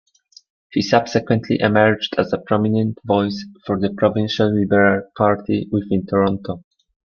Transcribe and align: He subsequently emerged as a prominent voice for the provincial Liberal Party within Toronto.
He 0.71 0.81
subsequently 0.81 1.59
emerged 1.59 2.15
as 2.17 2.33
a 2.33 2.39
prominent 2.39 2.97
voice 3.05 3.45
for 3.67 3.79
the 3.79 3.93
provincial 3.93 4.51
Liberal 4.51 5.03
Party 5.15 5.69
within 5.71 6.07
Toronto. 6.07 6.63